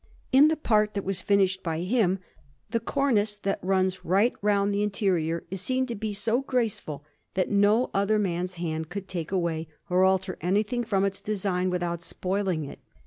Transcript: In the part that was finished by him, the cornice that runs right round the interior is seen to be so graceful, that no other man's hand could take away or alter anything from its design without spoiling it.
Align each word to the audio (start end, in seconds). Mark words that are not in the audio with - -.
In 0.31 0.47
the 0.47 0.55
part 0.55 0.95
that 0.95 1.03
was 1.05 1.21
finished 1.21 1.61
by 1.61 1.81
him, 1.81 2.17
the 2.71 2.79
cornice 2.79 3.35
that 3.35 3.59
runs 3.63 4.03
right 4.03 4.33
round 4.41 4.73
the 4.73 4.81
interior 4.81 5.43
is 5.51 5.61
seen 5.61 5.85
to 5.85 5.93
be 5.95 6.11
so 6.11 6.41
graceful, 6.41 7.05
that 7.35 7.51
no 7.51 7.91
other 7.93 8.17
man's 8.17 8.55
hand 8.55 8.89
could 8.89 9.07
take 9.07 9.31
away 9.31 9.67
or 9.91 10.03
alter 10.03 10.39
anything 10.41 10.83
from 10.83 11.05
its 11.05 11.21
design 11.21 11.69
without 11.69 12.01
spoiling 12.01 12.63
it. 12.65 12.79